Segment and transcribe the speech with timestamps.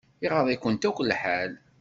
[0.25, 1.51] Iɣaḍ-ikunt akk lḥal.